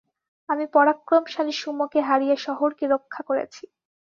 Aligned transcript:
আমি 0.49 0.65
পরাক্রমশালী 0.73 1.53
সুমোকে 1.53 1.99
হারিয়ে 2.01 2.35
শহরকে 2.37 2.85
রক্ষা 2.93 3.21
করেছি। 3.29 3.63